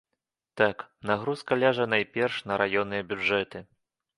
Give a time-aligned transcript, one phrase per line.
[0.61, 0.77] Так,
[1.09, 3.67] нагрузка ляжа найперш на раённыя бюджэты.